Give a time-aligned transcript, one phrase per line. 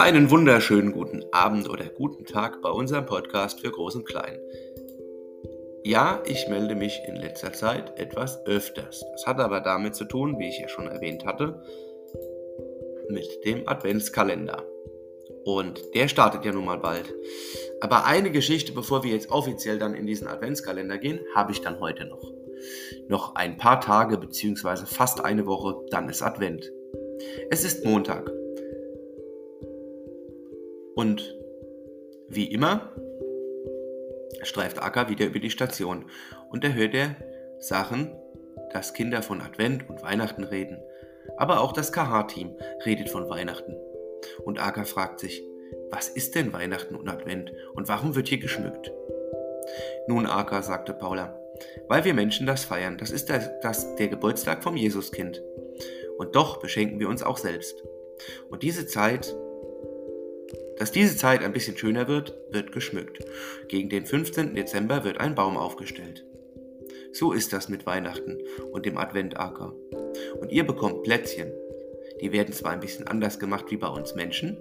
[0.00, 4.38] Einen wunderschönen guten Abend oder guten Tag bei unserem Podcast für Groß und Klein.
[5.84, 9.04] Ja, ich melde mich in letzter Zeit etwas öfters.
[9.12, 11.62] Das hat aber damit zu tun, wie ich ja schon erwähnt hatte,
[13.10, 14.64] mit dem Adventskalender.
[15.44, 17.14] Und der startet ja nun mal bald.
[17.82, 21.78] Aber eine Geschichte, bevor wir jetzt offiziell dann in diesen Adventskalender gehen, habe ich dann
[21.78, 22.32] heute noch.
[23.08, 24.86] Noch ein paar Tage bzw.
[24.86, 26.72] fast eine Woche, dann ist Advent.
[27.50, 28.32] Es ist Montag.
[31.00, 31.34] Und
[32.28, 32.92] wie immer
[34.42, 36.04] streift Acker wieder über die Station
[36.50, 37.16] und da hört er
[37.58, 38.14] Sachen,
[38.74, 40.78] dass Kinder von Advent und Weihnachten reden.
[41.38, 43.76] Aber auch das KH-Team redet von Weihnachten.
[44.44, 45.42] Und Acker fragt sich,
[45.90, 48.92] was ist denn Weihnachten und Advent und warum wird hier geschmückt?
[50.06, 51.40] Nun, Acker, sagte Paula,
[51.88, 52.98] weil wir Menschen das feiern.
[52.98, 55.42] Das ist das, das, der Geburtstag vom Jesuskind.
[56.18, 57.82] Und doch beschenken wir uns auch selbst.
[58.50, 59.34] Und diese Zeit,
[60.80, 63.22] dass diese Zeit ein bisschen schöner wird, wird geschmückt.
[63.68, 64.54] Gegen den 15.
[64.54, 66.24] Dezember wird ein Baum aufgestellt.
[67.12, 68.38] So ist das mit Weihnachten
[68.72, 69.74] und dem Adventaker.
[70.40, 71.52] Und ihr bekommt Plätzchen.
[72.22, 74.56] Die werden zwar ein bisschen anders gemacht wie bei uns Menschen.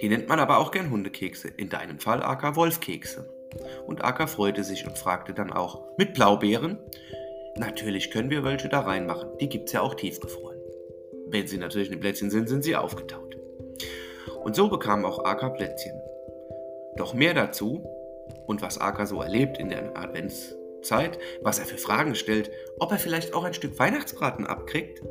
[0.00, 1.48] Die nennt man aber auch gern Hundekekse.
[1.56, 3.28] In deinem Fall Acker Wolfkekse.
[3.84, 6.78] Und Acker freute sich und fragte dann auch, mit Blaubeeren?
[7.56, 10.60] Natürlich können wir welche da reinmachen, die gibt's ja auch tiefgefroren.
[11.26, 13.35] Wenn sie natürlich in Plätzchen sind, sind sie aufgetaut.
[14.42, 16.00] Und so bekam auch Acker Plätzchen.
[16.96, 17.84] Doch mehr dazu
[18.46, 22.98] und was Acker so erlebt in der Adventszeit, was er für Fragen stellt, ob er
[22.98, 25.02] vielleicht auch ein Stück Weihnachtsbraten abkriegt,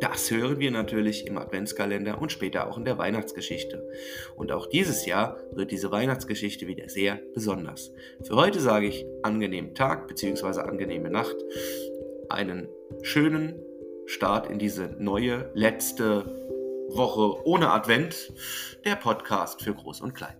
[0.00, 3.88] das hören wir natürlich im Adventskalender und später auch in der Weihnachtsgeschichte.
[4.36, 7.92] Und auch dieses Jahr wird diese Weihnachtsgeschichte wieder sehr besonders.
[8.22, 10.60] Für heute sage ich angenehmen Tag bzw.
[10.60, 11.36] angenehme Nacht,
[12.28, 12.68] einen
[13.02, 13.62] schönen
[14.06, 16.24] Start in diese neue letzte
[16.96, 18.32] Woche ohne Advent,
[18.84, 20.36] der Podcast für Groß und Klein.